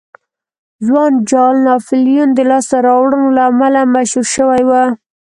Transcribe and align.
ځوان 0.85 1.13
جال 1.29 1.55
ناپلیون 1.67 2.29
د 2.33 2.39
لاسته 2.49 2.77
راوړنو 2.87 3.29
له 3.37 3.43
امله 3.51 3.81
مشهور 3.95 4.25
شوی 4.35 4.61
و. 4.69 4.71